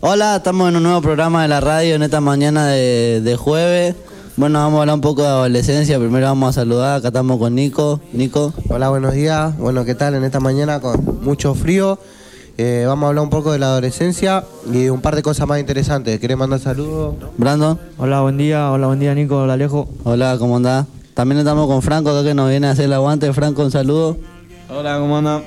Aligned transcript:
Hola, 0.00 0.36
estamos 0.36 0.68
en 0.68 0.76
un 0.76 0.84
nuevo 0.84 1.02
programa 1.02 1.42
de 1.42 1.48
la 1.48 1.60
radio 1.60 1.96
en 1.96 2.02
esta 2.02 2.20
mañana 2.20 2.68
de, 2.68 3.20
de 3.20 3.36
jueves. 3.36 3.96
Bueno, 4.36 4.60
vamos 4.60 4.78
a 4.78 4.80
hablar 4.82 4.94
un 4.94 5.00
poco 5.00 5.22
de 5.22 5.28
adolescencia. 5.28 5.98
Primero 5.98 6.26
vamos 6.26 6.50
a 6.50 6.60
saludar. 6.60 6.98
Acá 6.98 7.08
estamos 7.08 7.38
con 7.38 7.56
Nico. 7.56 8.00
Nico. 8.12 8.54
Hola, 8.68 8.90
buenos 8.90 9.14
días. 9.14 9.58
Bueno, 9.58 9.84
¿qué 9.84 9.96
tal? 9.96 10.14
En 10.14 10.22
esta 10.22 10.38
mañana 10.38 10.78
con 10.80 11.24
mucho 11.24 11.54
frío. 11.54 11.98
eh, 12.58 12.84
vamos 12.86 13.06
a 13.06 13.08
hablar 13.08 13.24
un 13.24 13.30
poco 13.30 13.50
de 13.50 13.58
la 13.58 13.66
adolescencia 13.66 14.44
y 14.72 14.88
un 14.88 15.00
par 15.00 15.16
de 15.16 15.22
cosas 15.22 15.48
más 15.48 15.58
interesantes. 15.58 16.20
¿Querés 16.20 16.36
mandar 16.36 16.60
saludos? 16.60 17.16
Brandon. 17.36 17.78
Hola, 17.98 18.20
buen 18.20 18.36
día. 18.38 18.70
Hola, 18.70 18.86
buen 18.86 19.00
día, 19.00 19.12
Nico. 19.16 19.38
Hola, 19.38 19.54
Alejo. 19.54 19.88
Hola, 20.04 20.36
¿cómo 20.38 20.56
andás? 20.58 20.86
También 21.14 21.40
estamos 21.40 21.66
con 21.66 21.82
Franco 21.82 22.10
acá 22.10 22.22
que 22.22 22.34
nos 22.34 22.48
viene 22.48 22.68
a 22.68 22.70
hacer 22.70 22.84
el 22.84 22.92
aguante. 22.92 23.32
Franco, 23.32 23.62
un 23.62 23.72
saludo. 23.72 24.16
Hola, 24.70 24.96
¿cómo 25.00 25.18
andan? 25.18 25.42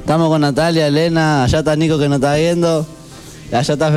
Estamos 0.00 0.28
con 0.28 0.42
Natalia, 0.42 0.86
Elena. 0.86 1.44
Allá 1.44 1.60
está 1.60 1.74
Nico 1.76 1.98
que 1.98 2.08
nos 2.10 2.16
está 2.16 2.34
viendo. 2.34 2.84
Allá 3.52 3.74
está 3.74 3.92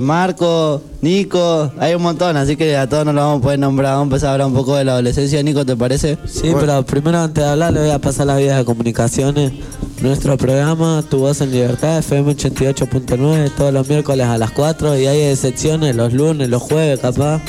Marco, 0.00 0.80
Nico. 1.00 1.72
Hay 1.78 1.94
un 1.94 2.02
montón, 2.02 2.36
así 2.36 2.56
que 2.56 2.76
a 2.76 2.88
todos 2.88 3.04
nos 3.04 3.14
lo 3.14 3.22
vamos 3.22 3.40
a 3.40 3.42
poder 3.42 3.58
nombrar. 3.58 3.94
Vamos 3.94 4.02
a 4.02 4.06
empezar 4.06 4.28
a 4.28 4.32
hablar 4.32 4.46
un 4.46 4.54
poco 4.54 4.76
de 4.76 4.84
la 4.84 4.92
adolescencia. 4.92 5.42
Nico, 5.42 5.66
¿te 5.66 5.76
parece? 5.76 6.16
Sí, 6.26 6.52
pero 6.58 6.84
primero 6.84 7.18
antes 7.18 7.42
de 7.42 7.50
hablar 7.50 7.72
le 7.72 7.80
voy 7.80 7.90
a 7.90 7.98
pasar 7.98 8.26
las 8.26 8.38
vías 8.38 8.56
de 8.56 8.64
comunicaciones. 8.64 9.52
Nuestro 10.00 10.36
programa 10.36 11.02
Tu 11.08 11.18
Voz 11.18 11.40
en 11.40 11.50
Libertad, 11.50 11.98
FM 11.98 12.36
88.9, 12.36 13.50
todos 13.56 13.72
los 13.72 13.88
miércoles 13.88 14.26
a 14.26 14.38
las 14.38 14.52
4 14.52 14.96
y 14.98 15.06
hay 15.06 15.22
excepciones 15.22 15.96
los 15.96 16.12
lunes, 16.12 16.48
los 16.48 16.62
jueves 16.62 17.00
capaz. 17.00 17.42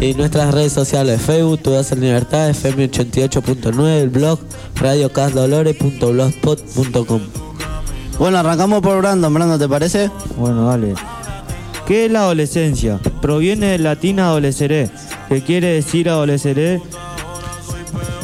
Y 0.00 0.14
nuestras 0.14 0.54
redes 0.54 0.72
sociales, 0.72 1.20
Facebook, 1.20 1.60
Tu 1.62 1.70
Voz 1.70 1.92
en 1.92 2.00
Libertad, 2.00 2.48
FM 2.50 2.90
88.9, 2.90 4.00
el 4.00 4.08
blog 4.08 4.38
radiocasdolores.blogspot.com. 4.76 7.49
Bueno, 8.20 8.36
arrancamos 8.36 8.82
por 8.82 8.98
Brandon. 8.98 9.32
Brandon, 9.32 9.58
¿te 9.58 9.66
parece? 9.66 10.10
Bueno, 10.36 10.66
dale. 10.66 10.92
¿Qué 11.86 12.04
es 12.04 12.12
la 12.12 12.20
adolescencia? 12.20 13.00
Proviene 13.22 13.68
del 13.68 13.84
latín 13.84 14.20
adoleceré, 14.20 14.90
que 15.30 15.40
quiere 15.40 15.68
decir 15.68 16.10
adoleceré 16.10 16.82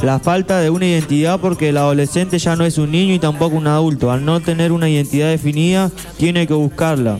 la 0.02 0.18
falta 0.18 0.60
de 0.60 0.68
una 0.68 0.84
identidad 0.84 1.40
porque 1.40 1.70
el 1.70 1.78
adolescente 1.78 2.38
ya 2.38 2.56
no 2.56 2.66
es 2.66 2.76
un 2.76 2.90
niño 2.90 3.14
y 3.14 3.18
tampoco 3.18 3.56
un 3.56 3.68
adulto. 3.68 4.10
Al 4.12 4.22
no 4.22 4.38
tener 4.40 4.70
una 4.70 4.90
identidad 4.90 5.30
definida, 5.30 5.90
tiene 6.18 6.46
que 6.46 6.52
buscarla. 6.52 7.18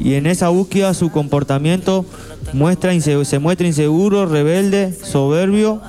Y 0.00 0.14
en 0.14 0.26
esa 0.26 0.48
búsqueda 0.48 0.92
su 0.92 1.12
comportamiento 1.12 2.04
se 2.50 3.38
muestra 3.38 3.68
inseguro, 3.68 4.26
rebelde, 4.26 4.92
soberbio. 4.92 5.80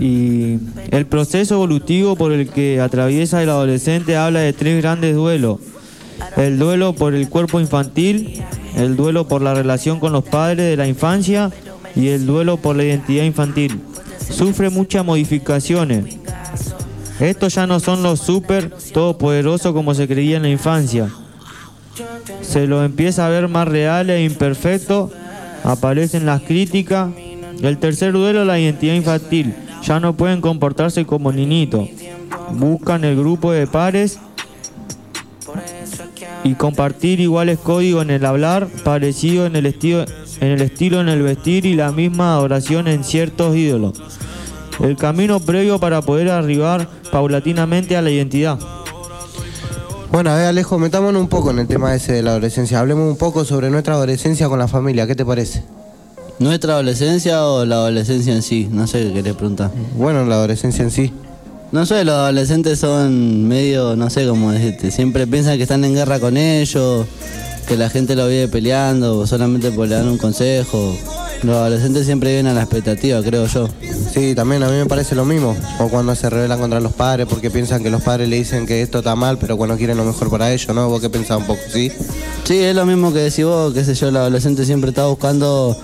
Y 0.00 0.58
el 0.90 1.06
proceso 1.06 1.54
evolutivo 1.54 2.14
por 2.14 2.32
el 2.32 2.48
que 2.48 2.80
atraviesa 2.80 3.42
el 3.42 3.50
adolescente 3.50 4.16
habla 4.16 4.40
de 4.40 4.52
tres 4.52 4.80
grandes 4.80 5.16
duelos. 5.16 5.58
El 6.36 6.58
duelo 6.58 6.92
por 6.92 7.14
el 7.14 7.28
cuerpo 7.28 7.58
infantil, 7.60 8.42
el 8.76 8.96
duelo 8.96 9.26
por 9.26 9.42
la 9.42 9.54
relación 9.54 9.98
con 9.98 10.12
los 10.12 10.24
padres 10.24 10.66
de 10.66 10.76
la 10.76 10.86
infancia 10.86 11.50
y 11.96 12.08
el 12.08 12.26
duelo 12.26 12.58
por 12.58 12.76
la 12.76 12.84
identidad 12.84 13.24
infantil. 13.24 13.80
Sufre 14.30 14.70
muchas 14.70 15.04
modificaciones. 15.04 16.16
Estos 17.18 17.54
ya 17.54 17.66
no 17.66 17.80
son 17.80 18.04
los 18.04 18.20
súper 18.20 18.70
todopoderosos 18.92 19.72
como 19.72 19.94
se 19.94 20.06
creía 20.06 20.36
en 20.36 20.44
la 20.44 20.50
infancia. 20.50 21.08
Se 22.42 22.68
lo 22.68 22.84
empieza 22.84 23.26
a 23.26 23.30
ver 23.30 23.48
más 23.48 23.66
real 23.66 24.10
e 24.10 24.22
imperfecto. 24.22 25.10
Aparecen 25.64 26.24
las 26.24 26.42
críticas. 26.42 27.10
El 27.60 27.78
tercer 27.78 28.12
duelo, 28.12 28.44
la 28.44 28.60
identidad 28.60 28.94
infantil. 28.94 29.54
Ya 29.88 30.00
no 30.00 30.12
pueden 30.12 30.42
comportarse 30.42 31.06
como 31.06 31.32
niñitos. 31.32 31.88
Buscan 32.52 33.04
el 33.04 33.16
grupo 33.16 33.52
de 33.52 33.66
pares 33.66 34.18
y 36.44 36.52
compartir 36.56 37.20
iguales 37.20 37.58
códigos 37.58 38.02
en 38.02 38.10
el 38.10 38.26
hablar, 38.26 38.68
parecido 38.84 39.46
en 39.46 39.56
el 39.56 39.64
estilo, 39.64 40.04
en 40.42 40.48
el 40.48 40.60
estilo 40.60 41.00
en 41.00 41.08
el 41.08 41.22
vestir 41.22 41.64
y 41.64 41.72
la 41.72 41.90
misma 41.90 42.34
adoración 42.34 42.86
en 42.86 43.02
ciertos 43.02 43.56
ídolos. 43.56 43.94
El 44.78 44.98
camino 44.98 45.40
previo 45.40 45.78
para 45.78 46.02
poder 46.02 46.28
arribar 46.28 46.86
paulatinamente 47.10 47.96
a 47.96 48.02
la 48.02 48.10
identidad. 48.10 48.58
Bueno, 50.12 50.28
a 50.28 50.36
ver, 50.36 50.46
Alejo, 50.48 50.78
metámonos 50.78 51.22
un 51.22 51.28
poco 51.28 51.50
en 51.50 51.60
el 51.60 51.66
tema 51.66 51.94
ese 51.94 52.12
de 52.12 52.22
la 52.22 52.32
adolescencia. 52.32 52.78
Hablemos 52.78 53.10
un 53.10 53.16
poco 53.16 53.46
sobre 53.46 53.70
nuestra 53.70 53.94
adolescencia 53.94 54.50
con 54.50 54.58
la 54.58 54.68
familia. 54.68 55.06
¿Qué 55.06 55.14
te 55.14 55.24
parece? 55.24 55.64
¿Nuestra 56.38 56.74
adolescencia 56.74 57.44
o 57.46 57.64
la 57.64 57.76
adolescencia 57.76 58.32
en 58.32 58.42
sí? 58.42 58.68
No 58.70 58.86
sé 58.86 59.02
qué 59.02 59.12
querés 59.12 59.34
preguntar. 59.34 59.72
Bueno, 59.96 60.24
la 60.24 60.36
adolescencia 60.36 60.84
en 60.84 60.92
sí. 60.92 61.12
No 61.72 61.84
sé, 61.84 62.04
los 62.04 62.14
adolescentes 62.14 62.78
son 62.78 63.46
medio, 63.46 63.96
no 63.96 64.08
sé 64.08 64.26
cómo 64.26 64.52
decirte, 64.52 64.90
siempre 64.90 65.26
piensan 65.26 65.56
que 65.56 65.64
están 65.64 65.84
en 65.84 65.94
guerra 65.94 66.18
con 66.18 66.38
ellos, 66.38 67.06
que 67.66 67.76
la 67.76 67.90
gente 67.90 68.16
lo 68.16 68.26
vive 68.26 68.48
peleando 68.48 69.26
solamente 69.26 69.70
por 69.72 69.86
le 69.88 69.96
dar 69.96 70.06
un 70.06 70.16
consejo. 70.16 70.96
Los 71.42 71.56
adolescentes 71.56 72.06
siempre 72.06 72.30
viven 72.30 72.46
a 72.46 72.54
la 72.54 72.62
expectativa, 72.62 73.22
creo 73.22 73.46
yo. 73.46 73.68
Sí, 74.14 74.34
también 74.34 74.62
a 74.62 74.68
mí 74.68 74.76
me 74.76 74.86
parece 74.86 75.14
lo 75.14 75.24
mismo. 75.24 75.56
O 75.78 75.88
cuando 75.88 76.14
se 76.14 76.30
rebelan 76.30 76.58
contra 76.58 76.80
los 76.80 76.92
padres 76.94 77.26
porque 77.28 77.50
piensan 77.50 77.82
que 77.82 77.90
los 77.90 78.02
padres 78.02 78.28
le 78.28 78.36
dicen 78.36 78.66
que 78.66 78.80
esto 78.80 78.98
está 78.98 79.14
mal, 79.14 79.38
pero 79.38 79.56
cuando 79.56 79.76
quieren 79.76 79.96
lo 79.96 80.04
mejor 80.04 80.30
para 80.30 80.52
ellos, 80.52 80.74
¿no? 80.74 80.88
¿Vos 80.88 81.00
qué 81.00 81.10
pensás 81.10 81.38
un 81.38 81.46
poco? 81.46 81.60
¿Sí? 81.72 81.92
Sí, 82.44 82.58
es 82.58 82.74
lo 82.74 82.86
mismo 82.86 83.12
que 83.12 83.18
decís 83.18 83.44
vos, 83.44 83.74
qué 83.74 83.84
sé 83.84 83.94
yo, 83.94 84.08
el 84.08 84.16
adolescente 84.16 84.64
siempre 84.64 84.88
está 84.88 85.06
buscando 85.06 85.76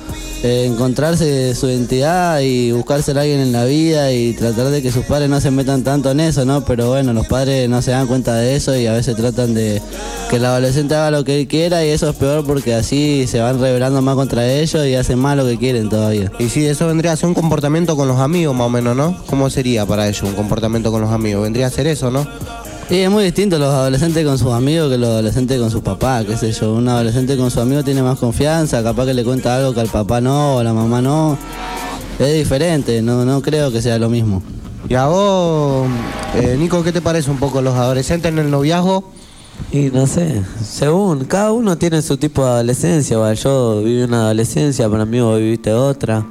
encontrarse 0.45 1.55
su 1.55 1.69
identidad 1.69 2.41
y 2.41 2.71
buscarse 2.71 3.13
a 3.13 3.21
alguien 3.21 3.41
en 3.41 3.53
la 3.53 3.65
vida 3.65 4.13
y 4.13 4.35
tratar 4.35 4.67
de 4.67 4.83
que 4.83 4.93
sus 4.93 5.07
padres 5.07 5.31
no 5.31 5.41
se 5.41 5.51
metan 5.51 5.83
tanto 5.83 6.11
en 6.11 6.21
eso, 6.21 6.45
¿no? 6.45 6.67
Pero 6.67 6.91
bueno, 6.91 7.15
los 7.15 7.27
padres 7.27 7.67
no 7.69 7.81
se 7.81 7.93
dan 7.93 8.07
cuenta 8.07 8.35
de 8.35 8.55
eso 8.55 8.77
y 8.77 8.87
a 8.87 8.93
veces 8.93 9.17
tratan 9.17 9.55
de 9.55 9.81
que 10.29 10.37
el 10.37 10.45
adolescente 10.45 10.95
haga 10.95 11.11
lo 11.11 11.25
que 11.25 11.41
él 11.41 11.49
quiera 11.49 11.83
y 11.85 11.89
eso 11.89 12.11
es 12.11 12.17
peor 12.17 12.45
porque 12.45 12.75
así 12.75 13.27
se 13.27 13.41
van 13.41 13.59
rebelando 13.59 14.03
más 14.03 14.17
contra 14.17 14.47
ellos 14.47 14.87
y 14.87 14.95
hacen 14.95 15.19
más 15.19 15.35
lo 15.37 15.47
que 15.47 15.57
quieren 15.57 15.89
todavía. 15.89 16.31
Y 16.39 16.51
sí, 16.51 16.67
eso 16.67 16.87
vendría 16.87 17.13
a 17.13 17.17
ser 17.17 17.29
un 17.29 17.35
comportamiento 17.35 17.97
con 17.97 18.07
los 18.07 18.19
amigos, 18.19 18.55
más 18.55 18.67
o 18.67 18.71
menos, 18.71 18.95
¿no? 18.95 19.17
¿Cómo 19.27 19.49
sería 19.49 19.87
para 19.87 20.07
ellos 20.07 20.25
un 20.25 20.35
comportamiento 20.35 20.93
con 20.93 21.01
los 21.01 21.11
amigos? 21.11 21.43
Vendría 21.43 21.69
a 21.69 21.71
ser 21.71 21.87
eso, 21.87 22.11
¿no? 22.11 22.27
Y 22.91 22.97
es 22.97 23.11
muy 23.11 23.25
distinto 23.25 23.59
los 23.59 23.73
adolescentes 23.73 24.27
con 24.27 24.39
sus 24.39 24.53
amigos 24.53 24.91
que 24.91 24.99
los 24.99 25.09
adolescentes 25.09 25.59
con 25.59 25.71
sus 25.71 25.81
papás, 25.81 26.27
qué 26.27 26.37
sé 26.37 26.53
yo. 26.53 26.75
Un 26.75 26.87
adolescente 26.87 27.37
con 27.37 27.51
su 27.51 27.61
amigo 27.61 27.83
tiene 27.83 28.03
más 28.03 28.19
confianza, 28.19 28.83
capaz 28.83 29.07
que 29.07 29.15
le 29.15 29.25
cuenta 29.25 29.57
algo 29.57 29.73
que 29.73 29.81
al 29.81 29.89
papá 29.89 30.21
no 30.21 30.57
o 30.57 30.59
a 30.59 30.65
la 30.65 30.75
mamá 30.75 31.01
no. 31.01 31.39
Es 32.19 32.35
diferente, 32.35 33.01
no, 33.01 33.25
no 33.25 33.41
creo 33.41 33.73
que 33.73 33.81
sea 33.81 33.99
lo 33.99 34.11
mismo. 34.11 34.43
Y 34.89 34.95
a 34.95 35.07
vos, 35.07 35.89
eh, 36.35 36.57
Nico, 36.59 36.83
¿qué 36.85 36.93
te 36.93 37.01
parece 37.01 37.31
un 37.31 37.39
poco 37.39 37.63
los 37.63 37.75
adolescentes 37.75 38.31
en 38.31 38.39
el 38.39 38.51
noviazgo? 38.51 39.05
Y 39.73 39.91
no 39.91 40.07
sé, 40.07 40.43
según, 40.63 41.25
cada 41.25 41.53
uno 41.53 41.79
tiene 41.79 42.03
su 42.03 42.19
tipo 42.19 42.45
de 42.45 42.51
adolescencia. 42.51 43.17
¿va? 43.17 43.33
Yo 43.33 43.81
viví 43.83 44.03
una 44.03 44.25
adolescencia, 44.25 44.91
para 44.91 45.07
mí 45.07 45.21
vos 45.21 45.39
viviste 45.39 45.73
otra. 45.73 46.27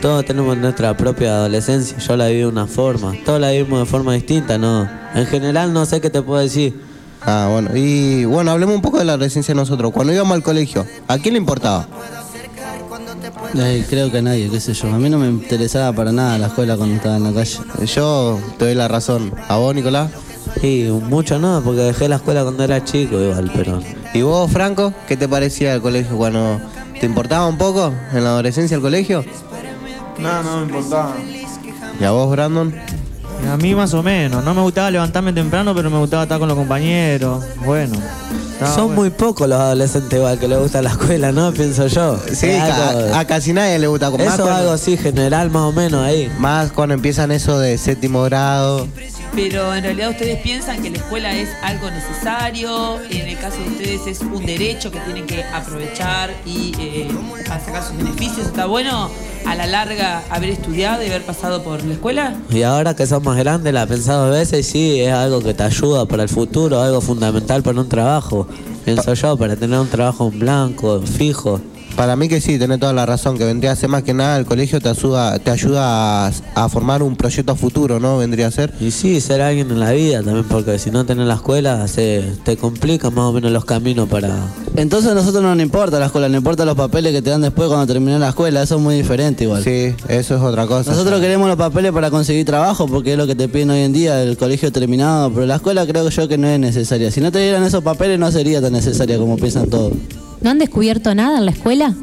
Todos 0.00 0.24
tenemos 0.24 0.56
nuestra 0.56 0.96
propia 0.96 1.36
adolescencia. 1.36 1.98
Yo 1.98 2.16
la 2.16 2.28
viví 2.28 2.40
de 2.40 2.46
una 2.46 2.66
forma. 2.66 3.14
Todos 3.24 3.40
la 3.40 3.50
vivimos 3.50 3.80
de 3.80 3.86
forma 3.86 4.14
distinta, 4.14 4.56
¿no? 4.56 4.88
En 5.14 5.26
general 5.26 5.72
no 5.72 5.84
sé 5.86 6.00
qué 6.00 6.08
te 6.08 6.22
puedo 6.22 6.40
decir. 6.40 6.80
Ah, 7.20 7.48
bueno. 7.50 7.70
Y 7.74 8.24
bueno, 8.24 8.52
hablemos 8.52 8.76
un 8.76 8.82
poco 8.82 8.98
de 8.98 9.04
la 9.04 9.14
adolescencia 9.14 9.54
nosotros. 9.54 9.92
Cuando 9.92 10.12
íbamos 10.12 10.34
al 10.34 10.42
colegio, 10.42 10.86
¿a 11.08 11.18
quién 11.18 11.34
le 11.34 11.38
importaba? 11.40 11.88
Ay, 13.60 13.84
creo 13.88 14.10
que 14.12 14.18
a 14.18 14.22
nadie, 14.22 14.48
qué 14.50 14.60
sé 14.60 14.72
yo. 14.74 14.88
A 14.88 14.98
mí 14.98 15.10
no 15.10 15.18
me 15.18 15.26
interesaba 15.26 15.92
para 15.92 16.12
nada 16.12 16.38
la 16.38 16.46
escuela 16.46 16.76
cuando 16.76 16.94
estaba 16.96 17.16
en 17.16 17.24
la 17.24 17.32
calle. 17.32 17.58
Yo 17.86 18.38
te 18.58 18.66
doy 18.66 18.74
la 18.74 18.86
razón. 18.86 19.32
¿A 19.48 19.56
vos, 19.56 19.74
Nicolás? 19.74 20.10
Y 20.62 20.84
mucho 20.84 21.38
no, 21.38 21.60
porque 21.64 21.80
dejé 21.80 22.08
la 22.08 22.16
escuela 22.16 22.42
cuando 22.42 22.64
era 22.64 22.84
chico 22.84 23.20
igual, 23.20 23.50
pero... 23.54 23.80
¿Y 24.14 24.22
vos, 24.22 24.50
Franco? 24.50 24.92
¿Qué 25.06 25.16
te 25.16 25.28
parecía 25.28 25.74
el 25.74 25.82
colegio 25.82 26.16
cuando 26.16 26.60
te 26.98 27.06
importaba 27.06 27.46
un 27.46 27.58
poco 27.58 27.92
en 28.12 28.24
la 28.24 28.30
adolescencia 28.30 28.74
el 28.74 28.80
colegio? 28.80 29.24
No, 30.18 30.42
no 30.42 30.56
me 30.58 30.62
importaba. 30.64 31.14
¿Y 32.00 32.04
a 32.04 32.10
vos, 32.10 32.30
Brandon? 32.30 32.74
A 33.52 33.56
mí 33.56 33.74
más 33.74 33.94
o 33.94 34.02
menos. 34.02 34.44
No 34.44 34.52
me 34.54 34.60
gustaba 34.62 34.90
levantarme 34.90 35.32
temprano, 35.32 35.74
pero 35.74 35.90
me 35.90 35.98
gustaba 35.98 36.24
estar 36.24 36.38
con 36.38 36.48
los 36.48 36.56
compañeros. 36.56 37.44
Bueno. 37.64 37.96
Son 38.58 38.86
bueno. 38.86 38.94
muy 38.94 39.10
pocos 39.10 39.48
los 39.48 39.60
adolescentes 39.60 40.18
igual 40.18 40.36
que 40.40 40.48
les 40.48 40.58
gusta 40.58 40.82
la 40.82 40.90
escuela, 40.90 41.30
¿no? 41.30 41.52
Pienso 41.52 41.86
yo. 41.86 42.18
Sí, 42.32 42.50
algo- 42.50 43.14
a, 43.14 43.24
casi 43.24 43.52
nadie 43.52 43.78
le 43.78 43.86
gusta. 43.86 44.10
Más 44.10 44.18
Eso 44.20 44.28
es 44.30 44.36
cuando, 44.40 44.54
algo 44.56 44.70
así 44.72 44.96
general 44.96 45.50
más 45.50 45.62
o 45.62 45.70
menos 45.72 46.04
ahí. 46.04 46.28
más 46.40 46.72
cuando 46.72 46.94
empiezan 46.94 47.30
eso 47.30 47.60
de 47.60 47.78
séptimo 47.78 48.24
grado. 48.24 48.88
Pero 49.34 49.74
en 49.74 49.84
realidad 49.84 50.10
ustedes 50.10 50.40
piensan 50.40 50.82
que 50.82 50.90
la 50.90 50.98
escuela 50.98 51.36
es 51.36 51.48
algo 51.62 51.90
necesario, 51.90 53.00
en 53.10 53.28
el 53.28 53.38
caso 53.38 53.58
de 53.58 53.68
ustedes 53.68 54.06
es 54.06 54.20
un 54.20 54.44
derecho 54.44 54.90
que 54.90 54.98
tienen 55.00 55.26
que 55.26 55.44
aprovechar 55.44 56.34
y 56.44 56.72
eh, 56.78 57.08
sacar 57.46 57.82
sus 57.84 57.96
beneficios. 57.96 58.46
¿Está 58.46 58.66
bueno 58.66 59.10
a 59.46 59.54
la 59.54 59.66
larga 59.66 60.22
haber 60.30 60.50
estudiado 60.50 61.02
y 61.02 61.06
haber 61.06 61.22
pasado 61.22 61.62
por 61.62 61.84
la 61.84 61.94
escuela? 61.94 62.36
Y 62.50 62.62
ahora 62.62 62.96
que 62.96 63.06
sos 63.06 63.22
más 63.22 63.36
grande, 63.38 63.72
la 63.72 63.86
pensado 63.86 64.26
dos 64.26 64.36
veces 64.36 64.66
sí, 64.66 65.00
es 65.00 65.12
algo 65.12 65.40
que 65.40 65.54
te 65.54 65.62
ayuda 65.62 66.06
para 66.06 66.24
el 66.24 66.28
futuro, 66.28 66.80
algo 66.80 67.00
fundamental 67.00 67.62
para 67.62 67.80
un 67.80 67.88
trabajo. 67.88 68.46
Pienso 68.84 69.14
yo, 69.14 69.36
para 69.36 69.56
tener 69.56 69.78
un 69.78 69.88
trabajo 69.88 70.28
en 70.32 70.38
blanco, 70.38 71.00
fijo. 71.02 71.60
Para 71.98 72.14
mí 72.14 72.28
que 72.28 72.40
sí, 72.40 72.60
tenés 72.60 72.78
toda 72.78 72.92
la 72.92 73.06
razón, 73.06 73.36
que 73.36 73.44
vendría 73.44 73.72
a 73.72 73.76
ser 73.76 73.88
más 73.88 74.04
que 74.04 74.14
nada 74.14 74.36
el 74.36 74.46
colegio 74.46 74.80
te 74.80 74.88
ayuda, 74.88 75.36
te 75.40 75.50
ayuda 75.50 76.28
a, 76.28 76.32
a 76.54 76.68
formar 76.68 77.02
un 77.02 77.16
proyecto 77.16 77.50
a 77.50 77.56
futuro, 77.56 77.98
¿no? 77.98 78.18
Vendría 78.18 78.46
a 78.46 78.52
ser. 78.52 78.72
Y 78.80 78.92
sí, 78.92 79.20
ser 79.20 79.42
alguien 79.42 79.68
en 79.72 79.80
la 79.80 79.90
vida 79.90 80.22
también, 80.22 80.46
porque 80.48 80.78
si 80.78 80.92
no 80.92 81.04
tenés 81.04 81.26
la 81.26 81.34
escuela, 81.34 81.88
se, 81.88 82.22
te 82.44 82.56
complican 82.56 83.12
más 83.12 83.24
o 83.24 83.32
menos 83.32 83.50
los 83.50 83.64
caminos 83.64 84.08
para... 84.08 84.32
Entonces 84.76 85.10
a 85.10 85.14
nosotros 85.14 85.42
no 85.42 85.52
nos 85.56 85.60
importa 85.60 85.98
la 85.98 86.06
escuela, 86.06 86.28
nos 86.28 86.36
importan 86.38 86.66
los 86.66 86.76
papeles 86.76 87.12
que 87.12 87.20
te 87.20 87.30
dan 87.30 87.40
después 87.40 87.66
cuando 87.66 87.92
terminas 87.92 88.20
la 88.20 88.28
escuela, 88.28 88.62
eso 88.62 88.76
es 88.76 88.80
muy 88.80 88.94
diferente 88.94 89.42
igual. 89.42 89.64
Sí, 89.64 89.92
eso 90.06 90.36
es 90.36 90.40
otra 90.40 90.68
cosa. 90.68 90.92
Nosotros 90.92 91.20
queremos 91.20 91.48
los 91.48 91.56
papeles 91.56 91.90
para 91.90 92.12
conseguir 92.12 92.46
trabajo 92.46 92.86
porque 92.86 93.14
es 93.14 93.18
lo 93.18 93.26
que 93.26 93.34
te 93.34 93.48
piden 93.48 93.70
hoy 93.70 93.80
en 93.80 93.92
día, 93.92 94.22
el 94.22 94.36
colegio 94.36 94.70
terminado, 94.70 95.32
pero 95.32 95.46
la 95.46 95.56
escuela 95.56 95.84
creo 95.84 96.08
yo 96.08 96.28
que 96.28 96.38
no 96.38 96.46
es 96.46 96.60
necesaria. 96.60 97.10
Si 97.10 97.20
no 97.20 97.32
te 97.32 97.40
dieran 97.40 97.64
esos 97.64 97.82
papeles 97.82 98.20
no 98.20 98.30
sería 98.30 98.62
tan 98.62 98.72
necesaria 98.72 99.18
como 99.18 99.36
piensan 99.36 99.68
todos. 99.68 99.94
¿No 100.40 100.50
han 100.50 100.58
descubierto 100.58 101.14
nada 101.14 101.38
en 101.38 101.44
la 101.46 101.50
escuela? 101.52 101.94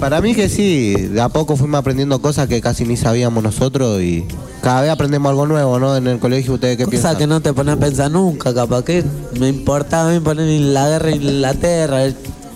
Para 0.00 0.20
mí 0.20 0.34
que 0.34 0.48
sí, 0.48 0.94
de 0.94 1.20
a 1.20 1.28
poco 1.28 1.56
fuimos 1.56 1.78
aprendiendo 1.78 2.20
cosas 2.20 2.48
que 2.48 2.60
casi 2.60 2.84
ni 2.84 2.96
sabíamos 2.96 3.42
nosotros 3.44 4.02
y 4.02 4.24
cada 4.60 4.80
vez 4.82 4.90
aprendemos 4.90 5.30
algo 5.30 5.46
nuevo, 5.46 5.78
¿no? 5.78 5.96
En 5.96 6.06
el 6.08 6.18
colegio, 6.18 6.54
¿ustedes 6.54 6.76
qué 6.76 6.84
Cosa 6.84 6.90
piensan? 6.90 7.16
que 7.18 7.26
no 7.28 7.40
te 7.40 7.52
pones 7.52 7.74
a 7.74 7.78
pensar 7.78 8.10
nunca, 8.10 8.52
capaz 8.52 8.84
que 8.84 9.04
me 9.38 9.48
importaba 9.48 10.10
a 10.10 10.12
mí 10.12 10.18
poner 10.20 10.48
en 10.48 10.74
la 10.74 10.88
guerra 10.88 11.10
en 11.10 11.22
Inglaterra, 11.22 12.00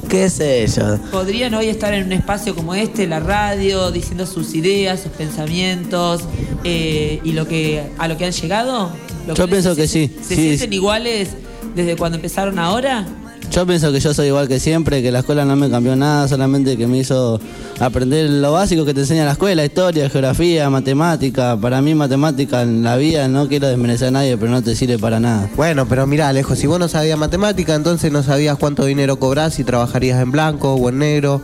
qué 0.09 0.29
sé 0.29 0.67
yo. 0.67 0.99
¿Podrían 1.13 1.55
hoy 1.55 1.69
estar 1.69 1.95
en 1.95 2.07
un 2.07 2.13
espacio 2.13 2.53
como 2.57 2.75
este, 2.75 3.07
la 3.07 3.21
radio, 3.21 3.93
diciendo 3.93 4.27
sus 4.27 4.55
ideas, 4.57 5.01
sus 5.01 5.13
pensamientos 5.13 6.23
eh, 6.65 7.21
y 7.23 7.31
lo 7.33 7.47
que 7.47 7.91
a 7.99 8.09
lo 8.09 8.17
que 8.17 8.25
han 8.27 8.33
llegado? 8.33 8.91
¿Lo 9.29 9.35
Yo 9.35 9.47
pienso 9.49 9.75
¿Se- 9.77 9.83
que 9.83 9.87
sí, 9.89 10.11
¿Se 10.21 10.35
sí. 10.35 10.43
sienten 10.43 10.73
iguales 10.73 11.29
desde 11.77 11.95
cuando 11.97 12.17
empezaron 12.17 12.59
ahora? 12.59 13.07
Yo 13.57 13.67
pienso 13.67 13.91
que 13.91 14.01
yo 14.01 14.13
soy 14.13 14.27
igual 14.27 14.49
que 14.49 14.61
siempre, 14.61 15.03
que 15.03 15.11
la 15.11 15.21
escuela 15.21 15.47
no 15.47 15.57
me 15.57 15.71
cambió 15.71 15.97
nada, 15.97 16.29
solamente 16.29 16.77
que 16.77 16.87
me 16.87 16.99
hizo 16.99 17.41
aprender 17.81 18.29
lo 18.29 18.53
básico 18.53 18.85
que 18.85 18.93
te 18.93 19.01
enseña 19.01 19.25
la 19.25 19.33
escuela, 19.33 19.65
historia, 19.65 20.11
geografía, 20.11 20.69
matemática. 20.69 21.57
Para 21.57 21.81
mí 21.81 21.95
matemática 21.95 22.61
en 22.61 22.83
la 22.83 22.97
vida, 22.97 23.29
no 23.29 23.49
quiero 23.49 23.67
desmerecer 23.69 24.09
a 24.09 24.11
nadie, 24.11 24.37
pero 24.37 24.53
no 24.53 24.63
te 24.63 24.77
sirve 24.77 24.99
para 24.99 25.21
nada. 25.21 25.49
Bueno, 25.57 25.89
pero 25.89 26.07
mirá, 26.07 26.29
Alejo, 26.29 26.55
si 26.55 26.67
vos 26.67 26.79
no 26.79 26.87
sabías 26.87 27.19
matemática, 27.19 27.75
entonces 27.75 28.13
no 28.13 28.23
sabías 28.23 28.59
cuánto 28.59 28.85
dinero 28.85 29.19
cobrás, 29.19 29.55
si 29.55 29.65
trabajarías 29.65 30.21
en 30.21 30.33
blanco 30.33 30.75
o 30.75 30.91
en 30.91 30.99
negro. 30.99 31.41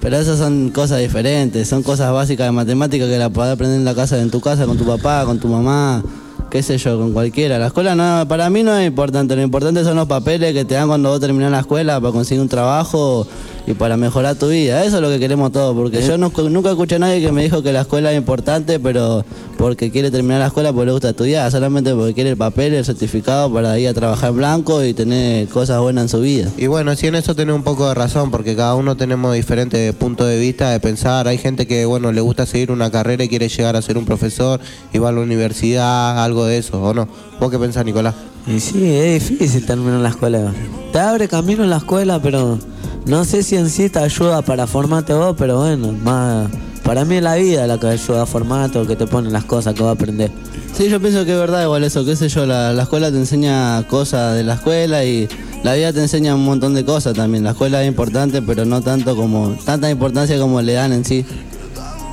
Pero 0.00 0.16
esas 0.16 0.38
son 0.38 0.70
cosas 0.70 1.00
diferentes, 1.00 1.68
son 1.68 1.82
cosas 1.82 2.10
básicas 2.10 2.46
de 2.46 2.52
matemática 2.52 3.06
que 3.06 3.18
la 3.18 3.28
podés 3.28 3.52
aprender 3.52 3.78
en 3.78 3.84
la 3.84 3.94
casa, 3.94 4.18
en 4.18 4.30
tu 4.30 4.40
casa, 4.40 4.64
con 4.64 4.78
tu 4.78 4.86
papá, 4.86 5.26
con 5.26 5.38
tu 5.38 5.48
mamá, 5.48 6.02
qué 6.50 6.62
sé 6.62 6.76
yo, 6.78 6.98
con 6.98 7.12
cualquiera. 7.12 7.58
La 7.58 7.68
escuela 7.68 7.94
no, 7.94 8.26
para 8.28 8.50
mí 8.50 8.62
no 8.62 8.76
es 8.76 8.86
importante, 8.86 9.36
lo 9.36 9.42
importante 9.42 9.84
son 9.84 9.96
los 9.96 10.06
papeles 10.06 10.52
que 10.52 10.64
te 10.64 10.74
dan 10.74 10.88
cuando 10.88 11.10
vos 11.10 11.20
terminás 11.20 11.50
la 11.50 11.60
escuela 11.60 12.00
para 12.00 12.12
conseguir 12.12 12.42
un 12.42 12.48
trabajo 12.48 13.26
y 13.70 13.74
para 13.74 13.96
mejorar 13.96 14.34
tu 14.36 14.48
vida. 14.48 14.84
Eso 14.84 14.96
es 14.96 15.02
lo 15.02 15.08
que 15.08 15.18
queremos 15.18 15.52
todos, 15.52 15.74
porque 15.76 16.02
yo 16.02 16.18
no- 16.18 16.32
nunca 16.50 16.70
escuché 16.70 16.96
a 16.96 16.98
nadie 16.98 17.20
que 17.20 17.32
me 17.32 17.42
dijo 17.42 17.62
que 17.62 17.72
la 17.72 17.82
escuela 17.82 18.10
es 18.12 18.18
importante, 18.18 18.78
pero 18.80 19.24
porque 19.56 19.90
quiere 19.90 20.10
terminar 20.10 20.40
la 20.40 20.46
escuela 20.48 20.72
porque 20.72 20.86
le 20.86 20.92
gusta 20.92 21.10
estudiar, 21.10 21.50
solamente 21.50 21.94
porque 21.94 22.14
quiere 22.14 22.30
el 22.30 22.36
papel, 22.36 22.74
el 22.74 22.84
certificado 22.84 23.52
para 23.52 23.78
ir 23.78 23.88
a 23.88 23.94
trabajar 23.94 24.30
en 24.30 24.36
blanco 24.38 24.82
y 24.84 24.94
tener 24.94 25.46
cosas 25.48 25.80
buenas 25.80 26.02
en 26.04 26.08
su 26.08 26.20
vida. 26.20 26.50
Y 26.56 26.66
bueno, 26.66 26.94
sí 26.96 27.06
en 27.06 27.14
eso 27.14 27.34
tenés 27.34 27.54
un 27.54 27.62
poco 27.62 27.88
de 27.88 27.94
razón, 27.94 28.30
porque 28.30 28.56
cada 28.56 28.74
uno 28.74 28.96
tenemos 28.96 29.34
diferentes 29.34 29.94
puntos 29.94 30.26
de 30.28 30.38
vista 30.38 30.70
de 30.70 30.80
pensar. 30.80 31.28
Hay 31.28 31.38
gente 31.38 31.66
que, 31.66 31.84
bueno, 31.84 32.12
le 32.12 32.20
gusta 32.20 32.46
seguir 32.46 32.70
una 32.70 32.90
carrera 32.90 33.24
y 33.24 33.28
quiere 33.28 33.48
llegar 33.48 33.76
a 33.76 33.82
ser 33.82 33.98
un 33.98 34.04
profesor, 34.04 34.60
y 34.92 34.98
va 34.98 35.10
a 35.10 35.12
la 35.12 35.20
universidad, 35.20 36.22
algo 36.24 36.44
de 36.46 36.58
eso, 36.58 36.82
¿o 36.82 36.94
no? 36.94 37.08
¿Vos 37.38 37.50
qué 37.50 37.58
pensás, 37.58 37.84
Nicolás? 37.84 38.14
Y 38.46 38.58
sí, 38.58 38.82
es 38.84 39.28
difícil 39.28 39.66
terminar 39.66 40.00
la 40.00 40.08
escuela. 40.08 40.52
Te 40.92 40.98
abre 40.98 41.28
camino 41.28 41.62
en 41.62 41.70
la 41.70 41.76
escuela, 41.76 42.20
pero 42.22 42.58
no 43.06 43.24
sé 43.24 43.42
si 43.42 43.56
en 43.56 43.70
sí 43.70 43.88
te 43.88 43.98
ayuda 43.98 44.42
para 44.42 44.66
formarte 44.66 45.12
vos, 45.14 45.34
pero 45.38 45.58
bueno, 45.58 45.92
más 45.92 46.48
para 46.84 47.04
mí 47.04 47.16
es 47.16 47.22
la 47.22 47.36
vida 47.36 47.66
la 47.66 47.78
que 47.78 47.86
ayuda 47.86 48.22
a 48.22 48.26
formarte 48.26 48.78
o 48.78 48.86
que 48.86 48.96
te 48.96 49.06
pone 49.06 49.30
las 49.30 49.44
cosas 49.44 49.74
que 49.74 49.82
vas 49.82 49.90
a 49.90 49.92
aprender. 49.92 50.30
Sí, 50.76 50.88
yo 50.88 51.00
pienso 51.00 51.24
que 51.24 51.32
es 51.32 51.38
verdad 51.38 51.62
igual 51.62 51.84
eso, 51.84 52.04
qué 52.04 52.16
sé 52.16 52.28
yo, 52.28 52.46
la, 52.46 52.72
la 52.72 52.82
escuela 52.82 53.10
te 53.10 53.16
enseña 53.16 53.86
cosas 53.86 54.34
de 54.34 54.44
la 54.44 54.54
escuela 54.54 55.04
y 55.04 55.28
la 55.62 55.74
vida 55.74 55.92
te 55.92 56.00
enseña 56.00 56.34
un 56.34 56.44
montón 56.44 56.74
de 56.74 56.84
cosas 56.84 57.14
también. 57.14 57.44
La 57.44 57.50
escuela 57.50 57.82
es 57.82 57.88
importante, 57.88 58.40
pero 58.40 58.64
no 58.64 58.80
tanto 58.80 59.14
como, 59.14 59.56
tanta 59.64 59.90
importancia 59.90 60.38
como 60.38 60.62
le 60.62 60.72
dan 60.72 60.92
en 60.92 61.04
sí. 61.04 61.24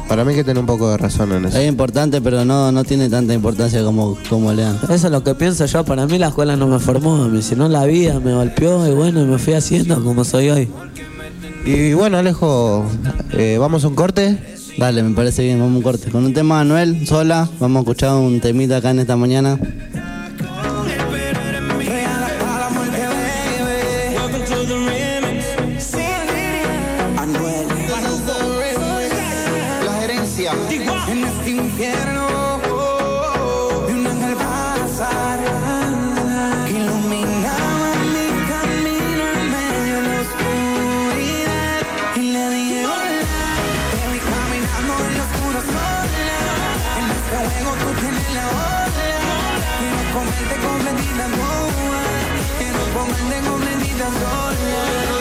Para 0.08 0.24
mí 0.24 0.34
que 0.34 0.44
tiene 0.44 0.60
un 0.60 0.66
poco 0.66 0.90
de 0.90 0.98
razón 0.98 1.34
en 1.34 1.46
eso. 1.46 1.58
Es 1.58 1.68
importante, 1.68 2.22
pero 2.22 2.46
no, 2.46 2.72
no 2.72 2.84
tiene 2.84 3.10
tanta 3.10 3.34
importancia 3.34 3.84
como, 3.84 4.18
como 4.30 4.54
le 4.54 4.64
dan. 4.64 4.80
Eso 4.84 5.08
es 5.08 5.12
lo 5.12 5.24
que 5.24 5.36
pienso 5.36 5.66
yo. 5.66 5.84
Para 5.84 6.06
mí 6.08 6.18
la 6.18 6.28
escuela 6.28 6.56
no 6.56 6.68
me 6.68 6.80
formó, 6.80 7.24
a 7.24 7.28
mí, 7.28 7.42
sino 7.42 7.68
la 7.68 7.86
vida 7.86 8.20
me 8.20 8.34
golpeó 8.34 8.88
y 8.88 8.94
bueno, 8.94 9.26
me 9.26 9.38
fui 9.38 9.54
haciendo 9.54 10.02
como 10.04 10.24
soy 10.24 10.50
hoy. 10.50 10.70
Y 11.66 11.94
bueno, 11.94 12.18
Alejo, 12.18 12.86
eh, 13.34 13.58
¿vamos 13.60 13.84
a 13.84 13.90
un 13.90 13.96
corte? 13.96 14.38
Dale, 14.78 15.04
me 15.04 15.14
parece 15.14 15.44
bien, 15.44 15.60
vamos 15.60 15.74
a 15.74 15.78
un 15.78 15.84
corte. 15.84 16.10
Con 16.10 16.24
un 16.24 16.34
tema 16.34 16.56
de 16.56 16.62
Anuel, 16.62 17.08
sola, 17.08 17.50
vamos 17.60 17.78
a 17.78 17.80
escuchar 17.82 18.14
un 18.16 18.40
temita 18.40 18.78
acá 18.78 18.92
en 18.92 19.00
esta 19.00 19.18
mañana. 19.18 19.60
Juego 47.38 47.72
tú 47.84 47.90
tienes 48.02 48.34
la 48.34 48.48
ola 48.48 48.88
quiero 49.80 50.02
comerte 50.14 50.56
completita 50.68 51.26
toda 51.38 51.70
quiero 52.58 52.82
comerte 52.94 53.38
completita 53.50 54.06
sola 54.20 55.17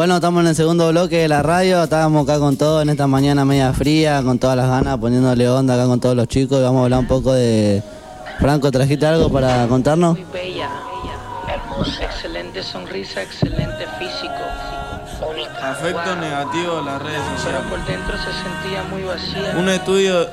Bueno, 0.00 0.14
estamos 0.14 0.40
en 0.40 0.46
el 0.46 0.54
segundo 0.56 0.88
bloque 0.88 1.18
de 1.18 1.28
la 1.28 1.42
radio, 1.42 1.82
estábamos 1.82 2.26
acá 2.26 2.38
con 2.38 2.56
todo 2.56 2.80
en 2.80 2.88
esta 2.88 3.06
mañana 3.06 3.44
media 3.44 3.70
fría, 3.74 4.22
con 4.22 4.38
todas 4.38 4.56
las 4.56 4.66
ganas, 4.66 4.96
poniéndole 4.96 5.46
onda 5.46 5.74
acá 5.74 5.84
con 5.84 6.00
todos 6.00 6.16
los 6.16 6.26
chicos 6.26 6.58
y 6.58 6.62
vamos 6.62 6.80
a 6.80 6.84
hablar 6.84 7.00
un 7.00 7.06
poco 7.06 7.34
de... 7.34 7.82
Franco, 8.38 8.70
¿trajiste 8.70 9.04
algo 9.04 9.30
para 9.30 9.66
contarnos? 9.68 10.14
Muy 10.14 10.26
bella, 10.32 10.70
hermosa, 11.46 12.02
excelente 12.02 12.62
sonrisa, 12.62 13.20
excelente 13.20 13.86
físico, 13.98 14.40
única. 15.30 15.70
Afecto 15.70 16.16
negativo 16.16 16.76
de 16.76 16.82
las 16.82 17.02
redes 17.02 17.20
Pero 17.20 17.36
sociales. 17.36 17.66
por 17.68 17.84
dentro 17.84 18.16
se 18.16 18.32
sentía 18.32 18.82
muy 18.90 19.02
vacía. 19.02 19.54
Un 19.58 19.68
estudio, 19.68 20.30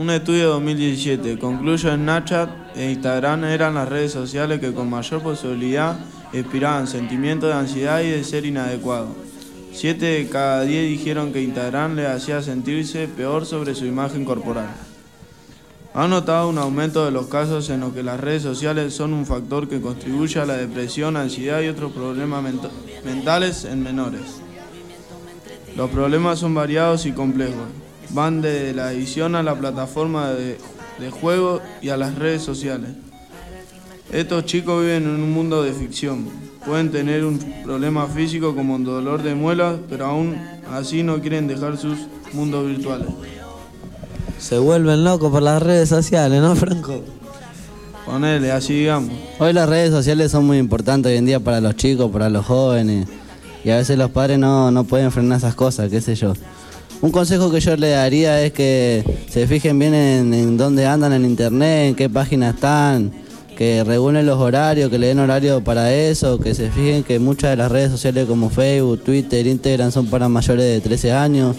un 0.00 0.08
estudio 0.08 0.38
de 0.38 0.46
2017 0.46 1.38
concluyó 1.38 1.92
en 1.92 2.04
Snapchat 2.04 2.48
e 2.74 2.90
Instagram 2.90 3.44
eran 3.44 3.74
las 3.74 3.86
redes 3.86 4.12
sociales 4.12 4.58
que 4.58 4.72
con 4.72 4.88
mayor 4.88 5.22
posibilidad 5.22 5.98
inspiraban 6.32 6.86
sentimientos 6.86 7.50
de 7.50 7.54
ansiedad 7.54 8.00
y 8.00 8.08
de 8.08 8.24
ser 8.24 8.46
inadecuado. 8.46 9.08
Siete 9.74 10.06
de 10.06 10.28
cada 10.30 10.62
diez 10.62 10.88
dijeron 10.88 11.34
que 11.34 11.42
Instagram 11.42 11.96
les 11.96 12.08
hacía 12.08 12.40
sentirse 12.40 13.08
peor 13.08 13.44
sobre 13.44 13.74
su 13.74 13.84
imagen 13.84 14.24
corporal. 14.24 14.70
Han 15.92 16.08
notado 16.08 16.48
un 16.48 16.56
aumento 16.56 17.04
de 17.04 17.10
los 17.10 17.26
casos 17.26 17.68
en 17.68 17.80
los 17.80 17.92
que 17.92 18.02
las 18.02 18.18
redes 18.18 18.42
sociales 18.42 18.94
son 18.94 19.12
un 19.12 19.26
factor 19.26 19.68
que 19.68 19.82
contribuye 19.82 20.40
a 20.40 20.46
la 20.46 20.56
depresión, 20.56 21.18
ansiedad 21.18 21.60
y 21.60 21.68
otros 21.68 21.92
problemas 21.92 22.42
mentales 23.04 23.66
en 23.66 23.82
menores. 23.82 24.40
Los 25.76 25.90
problemas 25.90 26.38
son 26.38 26.54
variados 26.54 27.04
y 27.04 27.12
complejos. 27.12 27.68
Van 28.12 28.42
desde 28.42 28.74
la 28.74 28.92
edición 28.92 29.34
a 29.34 29.42
la 29.42 29.54
plataforma 29.54 30.30
de, 30.30 30.58
de 30.98 31.10
juego 31.10 31.60
y 31.80 31.90
a 31.90 31.96
las 31.96 32.16
redes 32.16 32.42
sociales. 32.42 32.90
Estos 34.12 34.44
chicos 34.44 34.82
viven 34.82 35.04
en 35.04 35.10
un 35.10 35.32
mundo 35.32 35.62
de 35.62 35.72
ficción. 35.72 36.26
Pueden 36.66 36.90
tener 36.90 37.24
un 37.24 37.38
problema 37.64 38.06
físico 38.06 38.54
como 38.54 38.74
un 38.74 38.84
dolor 38.84 39.22
de 39.22 39.34
muelas, 39.34 39.76
pero 39.88 40.06
aún 40.06 40.36
así 40.72 41.02
no 41.02 41.20
quieren 41.20 41.46
dejar 41.46 41.76
sus 41.78 41.98
mundos 42.32 42.66
virtuales. 42.66 43.06
Se 44.38 44.58
vuelven 44.58 45.04
locos 45.04 45.30
por 45.30 45.42
las 45.42 45.62
redes 45.62 45.88
sociales, 45.88 46.40
¿no, 46.40 46.56
Franco? 46.56 47.02
Ponele, 48.04 48.50
así 48.50 48.80
digamos. 48.80 49.12
Hoy 49.38 49.52
las 49.52 49.68
redes 49.68 49.90
sociales 49.90 50.32
son 50.32 50.46
muy 50.46 50.58
importantes 50.58 51.12
hoy 51.12 51.18
en 51.18 51.26
día 51.26 51.38
para 51.38 51.60
los 51.60 51.76
chicos, 51.76 52.10
para 52.10 52.28
los 52.28 52.44
jóvenes. 52.44 53.06
Y 53.64 53.70
a 53.70 53.76
veces 53.76 53.96
los 53.96 54.10
padres 54.10 54.38
no, 54.38 54.70
no 54.70 54.84
pueden 54.84 55.12
frenar 55.12 55.38
esas 55.38 55.54
cosas, 55.54 55.90
qué 55.90 56.00
sé 56.00 56.14
yo. 56.14 56.32
Un 57.02 57.12
consejo 57.12 57.50
que 57.50 57.60
yo 57.60 57.76
le 57.76 57.90
daría 57.90 58.42
es 58.42 58.52
que 58.52 59.02
se 59.30 59.46
fijen 59.46 59.78
bien 59.78 59.94
en, 59.94 60.56
dónde 60.58 60.84
andan 60.84 61.14
en 61.14 61.24
internet, 61.24 61.88
en 61.88 61.94
qué 61.94 62.10
páginas 62.10 62.56
están, 62.56 63.10
que 63.56 63.82
regulen 63.84 64.26
los 64.26 64.38
horarios, 64.38 64.90
que 64.90 64.98
le 64.98 65.06
den 65.06 65.18
horario 65.18 65.64
para 65.64 65.94
eso, 65.94 66.38
que 66.38 66.54
se 66.54 66.70
fijen 66.70 67.02
que 67.02 67.18
muchas 67.18 67.50
de 67.50 67.56
las 67.56 67.72
redes 67.72 67.90
sociales 67.90 68.26
como 68.26 68.50
Facebook, 68.50 69.02
Twitter, 69.02 69.46
Instagram 69.46 69.90
son 69.92 70.08
para 70.08 70.28
mayores 70.28 70.64
de 70.66 70.80
13 70.82 71.12
años, 71.12 71.56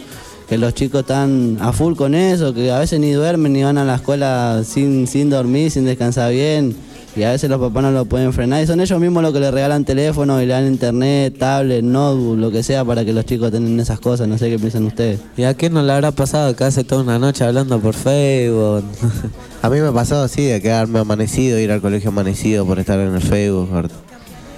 que 0.48 0.60
los 0.60 0.76
chicos 0.76 1.02
están 1.02 1.58
a 1.60 1.74
full 1.74 1.96
con 1.96 2.14
eso, 2.14 2.54
que 2.54 2.70
a 2.72 2.78
veces 2.78 3.00
ni 3.00 3.12
duermen 3.12 3.52
ni 3.54 3.64
van 3.64 3.80
a 3.80 3.84
la 3.84 3.96
escuela 3.96 4.62
sin, 4.64 5.08
sin 5.08 5.32
dormir, 5.32 5.72
sin 5.72 5.86
descansar 5.86 6.32
bien. 6.32 6.76
Y 7.16 7.24
a 7.24 7.32
veces 7.32 7.50
los 7.50 7.60
papás 7.60 7.84
no 7.84 7.92
lo 7.92 8.06
pueden 8.06 8.32
frenar. 8.32 8.64
Y 8.64 8.68
son 8.68 8.80
ellos 8.80 9.00
mismos 9.00 9.22
los 9.22 9.34
que 9.34 9.42
les 9.42 9.54
regalan 9.54 9.84
teléfono 9.84 10.42
y 10.42 10.46
le 10.46 10.54
dan 10.54 10.68
internet, 10.68 11.36
tablet, 11.38 11.84
notebook, 11.84 12.38
lo 12.38 12.52
que 12.52 12.64
sea 12.64 12.86
para 12.86 13.04
que 13.04 13.12
los 13.12 13.26
chicos 13.26 13.52
tengan 13.52 13.80
esas 13.80 14.00
cosas. 14.00 14.28
No 14.28 14.38
sé 14.38 14.50
qué 14.50 14.58
piensan 14.58 14.86
ustedes. 14.86 15.20
¿Y 15.36 15.44
a 15.44 15.54
quién 15.54 15.74
no 15.74 15.82
le 15.82 15.92
habrá 15.92 16.12
pasado 16.12 16.56
que 16.56 16.64
hace 16.64 16.84
toda 16.84 17.04
una 17.04 17.20
noche 17.20 17.44
hablando 17.44 17.80
por 17.80 17.94
Facebook? 17.96 18.84
A 19.62 19.70
mí 19.70 19.80
me 19.80 19.92
pasó 19.92 20.22
así, 20.24 20.44
de 20.44 20.60
quedarme 20.60 21.00
amanecido, 21.00 21.60
ir 21.60 21.72
al 21.72 21.82
colegio 21.82 22.10
amanecido 22.10 22.66
por 22.66 22.80
estar 22.80 23.00
en 23.00 23.14
el 23.14 23.22
Facebook. 23.22 23.70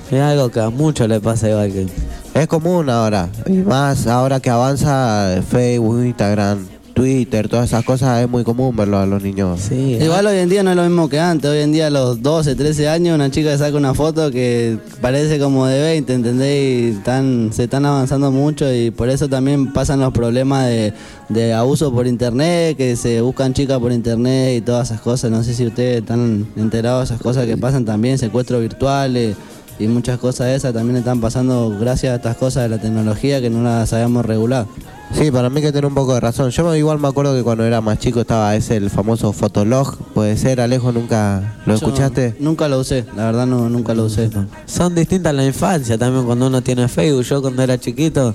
es 0.09 0.21
algo 0.21 0.49
que 0.49 0.61
a 0.61 0.69
muchos 0.69 1.09
le 1.09 1.19
pasa 1.19 1.49
igual 1.49 1.73
que... 1.73 1.87
Es 2.33 2.47
común 2.47 2.89
ahora, 2.89 3.27
y 3.45 3.51
más 3.51 4.07
ahora 4.07 4.39
que 4.39 4.49
avanza 4.49 5.41
Facebook, 5.51 6.05
Instagram, 6.05 6.65
Twitter, 6.93 7.49
todas 7.49 7.65
esas 7.65 7.83
cosas, 7.83 8.21
es 8.21 8.29
muy 8.29 8.43
común 8.43 8.75
verlo 8.75 8.97
a 8.97 9.05
los 9.05 9.21
niños. 9.21 9.59
Sí, 9.59 9.97
Igual 9.99 10.25
hoy 10.27 10.37
en 10.37 10.49
día 10.49 10.63
no 10.63 10.69
es 10.71 10.75
lo 10.75 10.83
mismo 10.83 11.09
que 11.09 11.19
antes. 11.19 11.49
Hoy 11.49 11.59
en 11.59 11.71
día 11.71 11.87
a 11.87 11.89
los 11.89 12.21
12, 12.21 12.55
13 12.55 12.87
años 12.89 13.15
una 13.15 13.29
chica 13.31 13.57
saca 13.57 13.75
una 13.75 13.93
foto 13.93 14.31
que 14.31 14.77
parece 15.01 15.39
como 15.39 15.65
de 15.65 15.81
20, 15.81 16.13
¿entendés? 16.13 16.93
Y 16.93 16.97
están, 16.97 17.51
se 17.51 17.63
están 17.63 17.85
avanzando 17.85 18.31
mucho 18.31 18.71
y 18.73 18.91
por 18.91 19.09
eso 19.09 19.27
también 19.27 19.73
pasan 19.73 19.99
los 19.99 20.13
problemas 20.13 20.67
de, 20.67 20.93
de 21.29 21.53
abuso 21.53 21.91
por 21.91 22.07
internet, 22.07 22.77
que 22.77 22.95
se 22.95 23.21
buscan 23.21 23.53
chicas 23.53 23.79
por 23.79 23.91
internet 23.91 24.57
y 24.57 24.61
todas 24.61 24.89
esas 24.89 25.01
cosas. 25.01 25.31
No 25.31 25.43
sé 25.43 25.53
si 25.53 25.65
ustedes 25.65 26.01
están 26.01 26.47
enterados 26.55 27.09
de 27.09 27.15
esas 27.15 27.23
cosas 27.23 27.45
que 27.45 27.57
pasan 27.57 27.85
también, 27.85 28.17
secuestros 28.17 28.61
virtuales 28.61 29.35
y 29.79 29.87
muchas 29.87 30.19
cosas 30.19 30.47
de 30.47 30.55
esas 30.55 30.73
también 30.73 30.97
están 30.97 31.19
pasando 31.19 31.75
gracias 31.79 32.13
a 32.13 32.15
estas 32.17 32.37
cosas 32.37 32.63
de 32.63 32.69
la 32.69 32.77
tecnología 32.79 33.41
que 33.41 33.49
no 33.49 33.63
las 33.63 33.89
sabíamos 33.89 34.25
regular. 34.25 34.67
Sí, 35.13 35.31
para 35.31 35.49
mí 35.49 35.61
que 35.61 35.71
tiene 35.71 35.87
un 35.87 35.93
poco 35.93 36.15
de 36.15 36.19
razón. 36.19 36.49
Yo 36.49 36.75
igual 36.75 36.99
me 36.99 37.07
acuerdo 37.07 37.35
que 37.35 37.43
cuando 37.43 37.63
era 37.63 37.81
más 37.81 37.99
chico 37.99 38.21
estaba 38.21 38.55
ese 38.55 38.77
el 38.77 38.89
famoso 38.89 39.31
Fotolog, 39.31 39.95
puede 40.13 40.35
ser, 40.37 40.59
Alejo, 40.59 40.91
¿nunca 40.91 41.55
lo 41.65 41.73
Yo 41.73 41.75
escuchaste? 41.75 42.35
Nunca 42.39 42.67
lo 42.67 42.79
usé, 42.79 43.05
la 43.15 43.25
verdad 43.25 43.45
no, 43.45 43.69
nunca 43.69 43.93
lo 43.93 44.05
usé. 44.05 44.29
Son 44.65 44.95
distintas 44.95 45.33
la 45.33 45.45
infancia 45.45 45.97
también 45.97 46.25
cuando 46.25 46.47
uno 46.47 46.61
tiene 46.61 46.87
Facebook. 46.87 47.23
Yo 47.23 47.41
cuando 47.41 47.61
era 47.61 47.77
chiquito 47.77 48.33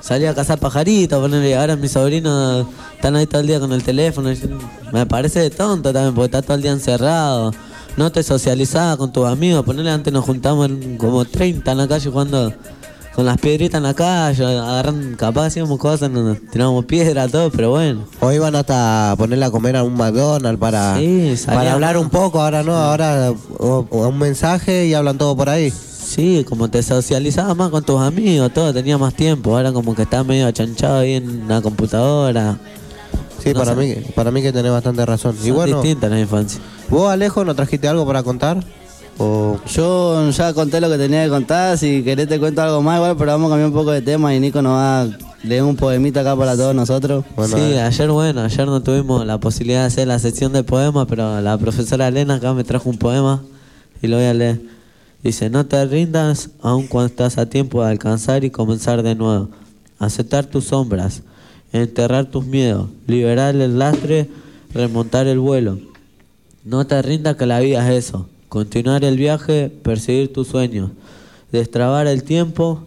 salía 0.00 0.30
a 0.30 0.34
cazar 0.34 0.58
pajaritos, 0.58 1.20
ponerle, 1.20 1.56
ahora 1.56 1.76
mis 1.76 1.92
sobrinos 1.92 2.66
están 2.94 3.16
ahí 3.16 3.26
todo 3.26 3.40
el 3.40 3.46
día 3.46 3.60
con 3.60 3.72
el 3.72 3.82
teléfono. 3.82 4.30
Me 4.92 5.06
parece 5.06 5.40
de 5.40 5.50
tonto 5.50 5.92
también 5.92 6.14
porque 6.14 6.26
está 6.26 6.42
todo 6.42 6.56
el 6.56 6.62
día 6.62 6.72
encerrado. 6.72 7.52
No 7.96 8.12
te 8.12 8.22
socializaba 8.22 8.96
con 8.96 9.10
tus 9.10 9.26
amigos. 9.26 9.64
Ponerle 9.64 9.90
antes 9.90 10.12
nos 10.12 10.24
juntamos 10.24 10.66
en 10.66 10.98
como 10.98 11.24
30 11.24 11.72
en 11.72 11.78
la 11.78 11.88
calle 11.88 12.10
jugando 12.10 12.52
con 13.16 13.24
las 13.24 13.38
piedritas 13.38 13.78
en 13.78 13.82
la 13.84 13.94
calle, 13.94 14.44
agarran, 14.44 15.16
capaz 15.18 15.46
hacíamos 15.46 15.78
cosas, 15.78 16.10
nos 16.10 16.38
tirábamos 16.50 16.84
piedra, 16.84 17.26
todo, 17.28 17.50
pero 17.50 17.70
bueno. 17.70 18.04
O 18.20 18.30
iban 18.30 18.54
hasta 18.54 19.12
a 19.12 19.16
ponerle 19.16 19.46
a 19.46 19.50
comer 19.50 19.74
a 19.76 19.82
un 19.82 19.94
McDonald's 19.96 20.60
para, 20.60 20.98
Sí, 20.98 21.34
para 21.46 21.72
hablar 21.72 21.96
un 21.96 22.10
poco, 22.10 22.42
ahora 22.42 22.62
no, 22.62 22.76
ahora 22.76 23.32
o- 23.58 23.86
o 23.90 24.08
un 24.08 24.18
mensaje 24.18 24.86
y 24.86 24.92
hablan 24.94 25.16
todo 25.16 25.34
por 25.34 25.48
ahí. 25.48 25.70
Sí, 25.72 26.44
como 26.48 26.68
te 26.68 26.82
socializabas 26.82 27.56
más 27.56 27.70
con 27.70 27.82
tus 27.84 28.00
amigos, 28.00 28.52
todo, 28.52 28.72
tenía 28.72 28.96
más 28.98 29.14
tiempo. 29.14 29.56
Ahora 29.56 29.72
como 29.72 29.94
que 29.96 30.02
estás 30.02 30.24
medio 30.24 30.46
achanchado 30.46 30.98
ahí 30.98 31.14
en 31.14 31.48
la 31.48 31.60
computadora. 31.62 32.58
Sí, 33.42 33.52
No 33.54 33.60
para, 33.60 33.74
sé. 33.74 33.80
mí, 33.80 33.94
para 34.14 34.30
mí 34.30 34.42
que 34.42 34.52
tenés 34.52 34.70
bastante 34.72 35.04
razón. 35.06 35.34
y 35.42 35.46
Son 35.48 35.56
bueno, 35.56 35.80
distintas 35.82 36.10
la 36.10 36.20
infancia. 36.20 36.60
¿vos 36.90 37.10
Alejo 37.10 37.44
no 37.44 37.54
trajiste 37.54 37.88
algo 37.88 38.06
para 38.06 38.22
contar? 38.22 38.62
O... 39.18 39.58
Yo 39.72 40.30
ya 40.30 40.52
conté 40.52 40.80
lo 40.80 40.88
que 40.90 40.98
tenía 40.98 41.24
que 41.24 41.30
contar, 41.30 41.78
si 41.78 42.02
querés 42.02 42.28
te 42.28 42.38
cuento 42.38 42.62
algo 42.62 42.82
más 42.82 42.96
igual, 42.96 43.16
pero 43.16 43.32
vamos 43.32 43.48
a 43.48 43.50
cambiar 43.54 43.68
un 43.68 43.74
poco 43.74 43.90
de 43.90 44.02
tema 44.02 44.34
y 44.34 44.40
Nico 44.40 44.62
nos 44.62 44.72
va 44.72 45.02
a 45.02 45.08
leer 45.42 45.62
un 45.62 45.76
poemita 45.76 46.20
acá 46.20 46.36
para 46.36 46.56
todos 46.56 46.74
nosotros. 46.74 47.24
Bueno, 47.34 47.56
sí, 47.56 47.62
ayer 47.78 48.10
bueno, 48.10 48.42
ayer 48.42 48.66
no 48.66 48.82
tuvimos 48.82 49.26
la 49.26 49.38
posibilidad 49.38 49.80
de 49.80 49.86
hacer 49.86 50.08
la 50.08 50.18
sección 50.18 50.52
de 50.52 50.62
poemas, 50.62 51.06
pero 51.08 51.40
la 51.40 51.56
profesora 51.58 52.08
Elena 52.08 52.34
acá 52.34 52.52
me 52.52 52.64
trajo 52.64 52.90
un 52.90 52.98
poema 52.98 53.42
y 54.02 54.06
lo 54.06 54.16
voy 54.16 54.26
a 54.26 54.34
leer. 54.34 54.60
Dice, 55.22 55.50
no 55.50 55.66
te 55.66 55.84
rindas 55.86 56.50
aun 56.60 56.86
cuando 56.86 57.06
estás 57.06 57.38
a 57.38 57.46
tiempo 57.46 57.82
de 57.82 57.90
alcanzar 57.90 58.44
y 58.44 58.50
comenzar 58.50 59.02
de 59.02 59.14
nuevo. 59.14 59.48
Aceptar 59.98 60.44
tus 60.46 60.66
sombras, 60.66 61.22
enterrar 61.72 62.26
tus 62.26 62.44
miedos, 62.44 62.88
liberar 63.06 63.56
el 63.56 63.78
lastre, 63.78 64.28
remontar 64.72 65.26
el 65.26 65.38
vuelo. 65.38 65.78
No 66.64 66.86
te 66.86 67.00
rindas 67.02 67.36
que 67.36 67.46
la 67.46 67.60
vida 67.60 67.88
es 67.90 68.06
eso. 68.06 68.28
Continuar 68.56 69.04
el 69.04 69.18
viaje, 69.18 69.68
perseguir 69.68 70.32
tus 70.32 70.48
sueños, 70.48 70.90
destrabar 71.52 72.06
el 72.06 72.22
tiempo, 72.22 72.84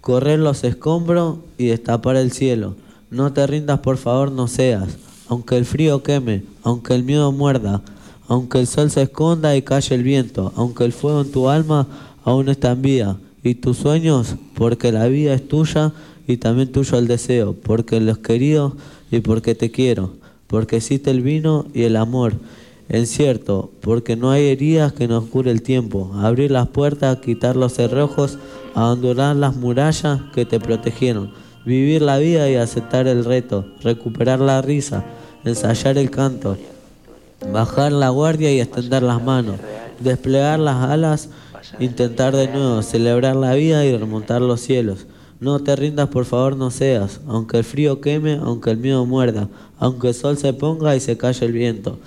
correr 0.00 0.40
los 0.40 0.64
escombros 0.64 1.36
y 1.56 1.66
destapar 1.66 2.16
el 2.16 2.32
cielo. 2.32 2.74
No 3.08 3.32
te 3.32 3.46
rindas, 3.46 3.78
por 3.78 3.98
favor, 3.98 4.32
no 4.32 4.48
seas. 4.48 4.98
Aunque 5.28 5.56
el 5.56 5.64
frío 5.64 6.02
queme, 6.02 6.42
aunque 6.64 6.94
el 6.94 7.04
miedo 7.04 7.30
muerda, 7.30 7.82
aunque 8.26 8.58
el 8.58 8.66
sol 8.66 8.90
se 8.90 9.02
esconda 9.02 9.54
y 9.54 9.62
calle 9.62 9.94
el 9.94 10.02
viento, 10.02 10.52
aunque 10.56 10.82
el 10.82 10.92
fuego 10.92 11.20
en 11.20 11.30
tu 11.30 11.48
alma 11.48 11.86
aún 12.24 12.48
está 12.48 12.72
en 12.72 12.82
vida, 12.82 13.16
y 13.44 13.54
tus 13.54 13.76
sueños, 13.76 14.34
porque 14.54 14.90
la 14.90 15.06
vida 15.06 15.34
es 15.34 15.46
tuya 15.46 15.92
y 16.26 16.38
también 16.38 16.72
tuyo 16.72 16.98
el 16.98 17.06
deseo, 17.06 17.54
porque 17.54 18.00
los 18.00 18.18
queridos 18.18 18.72
y 19.12 19.20
porque 19.20 19.54
te 19.54 19.70
quiero, 19.70 20.14
porque 20.48 20.78
existe 20.78 21.12
el 21.12 21.22
vino 21.22 21.68
y 21.72 21.84
el 21.84 21.94
amor. 21.94 22.34
En 22.92 23.06
cierto, 23.06 23.70
porque 23.80 24.16
no 24.16 24.30
hay 24.30 24.48
heridas 24.48 24.92
que 24.92 25.08
nos 25.08 25.24
cure 25.24 25.50
el 25.50 25.62
tiempo. 25.62 26.10
Abrir 26.16 26.50
las 26.50 26.68
puertas, 26.68 27.20
quitar 27.20 27.56
los 27.56 27.72
cerrojos, 27.72 28.38
abandonar 28.74 29.34
las 29.34 29.56
murallas 29.56 30.20
que 30.34 30.44
te 30.44 30.60
protegieron. 30.60 31.32
Vivir 31.64 32.02
la 32.02 32.18
vida 32.18 32.50
y 32.50 32.56
aceptar 32.56 33.08
el 33.08 33.24
reto. 33.24 33.64
Recuperar 33.80 34.40
la 34.40 34.60
risa, 34.60 35.06
ensayar 35.42 35.96
el 35.96 36.10
canto. 36.10 36.58
Bajar 37.50 37.92
la 37.92 38.10
guardia 38.10 38.52
y 38.52 38.60
extender 38.60 39.02
las 39.02 39.22
manos. 39.22 39.56
Desplegar 39.98 40.58
las 40.58 40.84
alas, 40.90 41.30
intentar 41.80 42.36
de 42.36 42.48
nuevo. 42.48 42.82
Celebrar 42.82 43.36
la 43.36 43.54
vida 43.54 43.86
y 43.86 43.96
remontar 43.96 44.42
los 44.42 44.60
cielos. 44.60 45.06
No 45.40 45.60
te 45.60 45.74
rindas, 45.76 46.10
por 46.10 46.26
favor, 46.26 46.58
no 46.58 46.70
seas. 46.70 47.22
Aunque 47.26 47.56
el 47.56 47.64
frío 47.64 48.02
queme, 48.02 48.34
aunque 48.34 48.70
el 48.70 48.76
miedo 48.76 49.06
muerda. 49.06 49.48
Aunque 49.78 50.08
el 50.08 50.14
sol 50.14 50.36
se 50.36 50.52
ponga 50.52 50.94
y 50.94 51.00
se 51.00 51.16
calle 51.16 51.46
el 51.46 51.52
viento. 51.52 51.98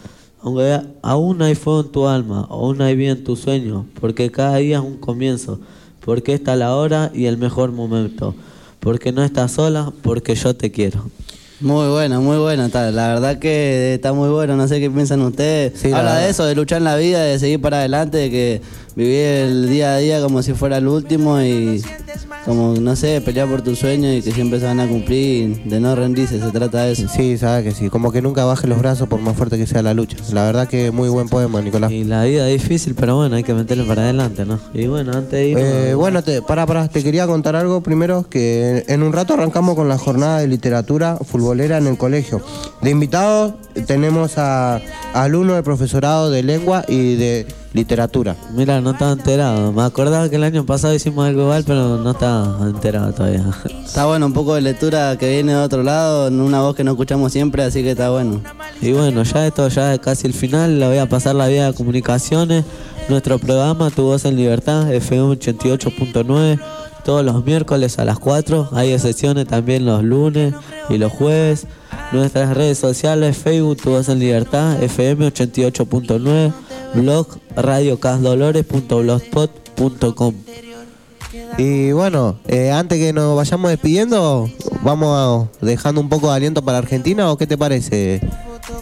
Aunque 0.46 0.80
aún 1.02 1.42
hay 1.42 1.56
fuego 1.56 1.82
en 1.82 1.92
tu 1.92 2.08
alma, 2.08 2.46
aún 2.52 2.80
hay 2.80 2.96
vida 2.96 3.14
en 3.14 3.24
tu 3.24 3.36
sueño, 3.36 3.88
porque 4.00 4.30
cada 4.30 4.58
día 4.58 4.78
es 4.78 4.84
un 4.84 4.98
comienzo, 4.98 5.60
porque 6.02 6.36
esta 6.36 6.54
es 6.54 6.60
la 6.60 6.76
hora 6.76 7.10
y 7.16 7.26
el 7.26 7.40
mejor 7.40 7.72
momento. 7.72 8.36
porque 8.80 9.12
no 9.12 9.24
estás 9.24 9.54
sola, 9.54 9.92
porque 10.04 10.36
yo 10.36 10.56
te 10.56 10.72
quiero. 10.72 11.10
Muy 11.60 11.88
bueno, 11.88 12.22
muy 12.22 12.38
bueno. 12.38 12.66
Está. 12.66 12.92
La 12.92 13.08
verdad 13.08 13.40
que 13.40 13.96
está 13.96 14.14
muy 14.14 14.30
bueno. 14.30 14.56
No 14.56 14.68
sé 14.68 14.80
qué 14.80 14.92
piensan 14.92 15.22
ustedes. 15.22 15.80
Sí, 15.80 15.92
Habla 15.92 16.18
de 16.18 16.30
eso, 16.30 16.46
de 16.46 16.54
luchar 16.54 16.78
en 16.78 16.84
la 16.84 16.96
vida, 16.96 17.24
de 17.24 17.40
seguir 17.40 17.60
para 17.60 17.80
adelante, 17.80 18.18
de 18.20 18.30
que 18.30 18.62
vivir 18.96 19.26
el 19.26 19.70
día 19.70 19.96
a 19.96 19.98
día 19.98 20.22
como 20.22 20.44
si 20.44 20.54
fuera 20.54 20.78
el 20.78 20.88
último 20.88 21.42
y 21.42 21.82
como, 22.46 22.76
no 22.76 22.96
sé, 22.96 23.22
pelear 23.22 23.48
por 23.50 23.62
tus 23.62 23.80
sueños 23.80 24.16
y 24.16 24.22
que 24.22 24.32
siempre 24.32 24.60
se 24.60 24.66
van 24.66 24.80
a 24.80 24.88
cumplir, 24.88 25.64
de 25.64 25.80
no 25.80 25.96
rendirse, 25.96 26.40
se 26.40 26.52
trata 26.52 26.84
de 26.84 26.94
eso. 26.94 27.08
Sí, 27.08 27.38
sabes 27.38 27.64
que 27.64 27.72
sí. 27.72 27.90
Como 27.90 28.12
que 28.12 28.22
nunca 28.22 28.46
baje 28.46 28.68
los 28.68 28.80
brazos 28.80 29.08
por 29.08 29.20
más 29.20 29.36
fuerte 29.36 29.58
que 29.58 29.66
sea 29.66 29.82
la 29.82 29.94
lucha. 29.94 30.18
La 30.32 30.44
verdad 30.44 30.68
que 30.68 30.92
muy 30.92 31.10
buen 31.10 31.28
poema, 31.28 31.62
Nicolás. 31.62 31.92
Y 31.92 32.04
la 32.04 32.24
vida 32.24 32.48
es 32.50 32.62
difícil, 32.62 32.94
pero 32.96 33.16
bueno, 33.16 33.36
hay 33.36 33.44
que 33.44 33.54
meterle 33.54 33.84
para 33.84 34.04
adelante, 34.04 34.46
¿no? 34.46 34.60
Y 34.74 34.88
bueno, 34.88 35.14
antes 35.14 35.32
de 35.32 35.48
ir... 35.50 35.58
Eh, 35.58 35.96
bueno, 35.96 36.24
te, 36.24 36.42
para, 36.42 36.66
para, 36.66 36.88
te 36.88 37.04
quería 37.04 37.26
contar 37.26 37.56
algo 37.56 37.82
primero, 37.82 38.28
que 38.30 38.84
en 38.88 39.02
un 39.02 39.12
rato 39.12 39.34
arrancamos 39.34 39.76
con 39.76 39.90
la 39.90 39.98
jornada 39.98 40.40
de 40.40 40.48
literatura 40.48 41.18
futbolera 41.18 41.78
en 41.78 41.88
el 41.88 41.98
colegio. 41.98 42.42
De 42.82 42.92
invitados 42.92 43.56
tenemos 43.88 44.38
a, 44.38 44.76
a 44.76 45.24
alumnos 45.24 45.56
de 45.56 45.64
profesorado 45.64 46.30
de 46.30 46.44
lengua 46.44 46.86
y 46.88 47.16
de 47.16 47.48
literatura. 47.76 48.38
Mira, 48.54 48.80
no 48.80 48.92
estaba 48.92 49.12
enterado. 49.12 49.74
Me 49.74 49.84
acordaba 49.84 50.30
que 50.30 50.38
el 50.38 50.44
año 50.46 50.66
pasado 50.66 50.96
hicimos 50.96 51.28
algo 51.28 51.42
igual, 51.42 51.64
pero 51.68 51.98
no 51.98 52.12
estaba 52.12 52.66
enterado 52.68 53.12
todavía. 53.12 53.46
Está 53.86 54.06
bueno, 54.06 54.28
un 54.28 54.34
poco 54.34 54.56
de 54.56 54.62
lectura 54.62 55.18
que 55.18 55.30
viene 55.30 55.52
de 55.52 55.60
otro 55.60 55.84
lado, 55.84 56.30
en 56.30 56.40
una 56.40 56.62
voz 56.62 56.76
que 56.76 56.86
no 56.86 56.92
escuchamos 56.92 57.34
siempre, 57.34 57.64
así 57.64 57.84
que 57.84 57.92
está 57.92 58.10
bueno. 58.10 58.42
Y 58.82 58.94
bueno, 58.94 59.24
ya 59.24 59.46
esto 59.46 59.68
ya 59.68 59.94
es 59.94 60.00
casi 60.00 60.26
el 60.26 60.34
final. 60.34 60.80
Le 60.80 60.88
voy 60.88 60.98
a 61.00 61.10
pasar 61.10 61.36
la 61.36 61.48
vía 61.48 61.68
de 61.68 61.74
comunicaciones. 61.74 62.64
Nuestro 63.10 63.38
programa 63.38 63.92
Tu 63.92 64.02
Voz 64.02 64.26
en 64.26 64.38
Libertad, 64.38 64.92
FM 64.92 65.36
88.9, 65.38 66.60
todos 67.04 67.24
los 67.24 67.46
miércoles 67.46 68.00
a 68.00 68.06
las 68.06 68.18
4. 68.18 68.70
Hay 68.72 68.94
excepciones 68.94 69.46
también 69.48 69.86
los 69.86 70.02
lunes 70.02 70.56
y 70.90 70.98
los 70.98 71.12
jueves. 71.12 71.68
Nuestras 72.12 72.56
redes 72.56 72.78
sociales, 72.78 73.38
Facebook 73.38 73.78
Tu 73.78 73.90
Voz 73.90 74.10
en 74.10 74.20
Libertad, 74.20 74.82
FM 74.82 75.28
88.9, 75.28 76.54
blog 76.96 77.28
radiocasdolores.blogspot.com. 77.56 80.34
Y 81.58 81.92
bueno, 81.92 82.38
eh, 82.48 82.72
antes 82.72 82.98
que 82.98 83.14
nos 83.14 83.36
vayamos 83.36 83.72
despidiendo, 83.72 84.50
vamos 84.84 85.50
dejando 85.62 86.02
un 86.02 86.10
poco 86.10 86.30
de 86.30 86.36
aliento 86.36 86.64
para 86.64 86.80
Argentina 86.80 87.32
o 87.32 87.38
qué 87.38 87.48
te 87.48 87.58
parece, 87.58 88.22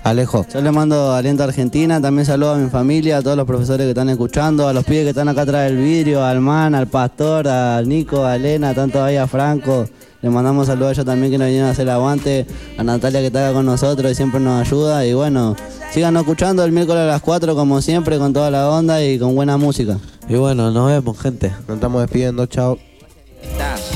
Alejo? 0.04 0.46
Yo 0.52 0.62
le 0.62 0.72
mando 0.72 1.14
aliento 1.14 1.44
a 1.44 1.48
Argentina, 1.48 2.02
también 2.02 2.26
saludo 2.26 2.54
a 2.54 2.58
mi 2.58 2.70
familia, 2.70 3.18
a 3.18 3.22
todos 3.22 3.38
los 3.38 3.46
profesores 3.46 3.86
que 3.86 3.90
están 3.90 4.10
escuchando, 4.10 4.68
a 4.68 4.74
los 4.74 4.86
pibes 4.86 5.04
que 5.04 5.10
están 5.10 5.30
acá 5.30 5.42
atrás 5.42 5.66
del 5.66 5.78
vidrio, 5.78 6.24
al 6.24 6.42
man, 6.42 6.76
al 6.76 6.88
pastor, 6.88 7.48
a 7.48 7.82
Nico, 7.84 8.26
a 8.26 8.36
Elena, 8.36 8.74
tanto 8.74 9.04
ahí 9.04 9.18
a 9.18 9.28
Franco. 9.28 9.86
Le 10.22 10.30
mandamos 10.30 10.68
saludos 10.68 10.90
a 10.90 10.92
ellos 10.94 11.06
también 11.06 11.32
que 11.32 11.38
nos 11.38 11.48
vinieron 11.48 11.68
a 11.68 11.72
hacer 11.72 11.84
el 11.84 11.90
aguante, 11.90 12.46
a 12.78 12.84
Natalia 12.84 13.20
que 13.20 13.28
está 13.28 13.48
acá 13.48 13.56
con 13.56 13.66
nosotros 13.66 14.12
y 14.12 14.16
siempre 14.16 14.40
nos 14.40 14.66
ayuda. 14.66 15.06
Y 15.06 15.14
bueno, 15.14 15.56
Sigan 15.94 16.18
escuchando 16.18 16.64
el 16.64 16.72
miércoles 16.72 17.04
a 17.04 17.06
las 17.06 17.22
4 17.22 17.54
como 17.54 17.80
siempre, 17.80 18.18
con 18.18 18.34
toda 18.34 18.50
la 18.50 18.68
onda 18.68 19.04
y 19.06 19.20
con 19.20 19.36
buena 19.36 19.58
música. 19.58 20.00
Y 20.28 20.34
bueno, 20.34 20.72
nos 20.72 20.88
vemos, 20.88 21.20
gente. 21.20 21.52
Nos 21.68 21.76
estamos 21.76 22.02
despidiendo, 22.02 22.48
chao. 22.48 22.80